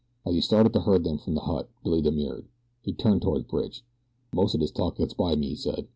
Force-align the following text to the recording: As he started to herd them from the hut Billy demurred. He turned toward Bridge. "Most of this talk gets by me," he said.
As 0.25 0.33
he 0.33 0.41
started 0.41 0.73
to 0.73 0.79
herd 0.79 1.03
them 1.03 1.19
from 1.19 1.35
the 1.35 1.41
hut 1.41 1.69
Billy 1.83 2.01
demurred. 2.01 2.47
He 2.81 2.91
turned 2.91 3.21
toward 3.21 3.47
Bridge. 3.47 3.83
"Most 4.33 4.55
of 4.55 4.59
this 4.61 4.71
talk 4.71 4.95
gets 4.95 5.13
by 5.13 5.35
me," 5.35 5.49
he 5.49 5.55
said. 5.55 5.89